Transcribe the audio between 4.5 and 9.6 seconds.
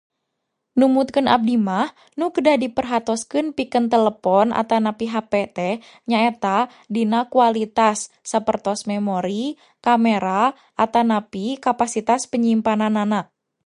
atanapi hape teh nyaeta dina kualitas, sapertos memori,